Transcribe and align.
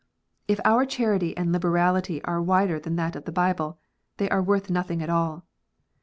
If 0.47 0.59
our 0.65 0.83
charity 0.87 1.37
and 1.37 1.51
liberality 1.53 2.23
are 2.23 2.41
wider 2.41 2.79
than 2.79 2.95
that 2.95 3.15
of 3.15 3.25
the 3.25 3.31
Bible, 3.31 3.77
they 4.17 4.27
are 4.31 4.41
worth 4.41 4.67
nothing 4.71 5.03
at 5.03 5.11
all. 5.11 5.45